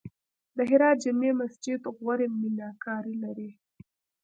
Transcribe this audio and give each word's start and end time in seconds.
د 0.57 0.59
هرات 0.69 0.97
جمعې 1.03 1.31
مسجد 1.39 1.81
غوري 1.97 2.27
میناکاري 2.41 3.15
لري 3.23 3.51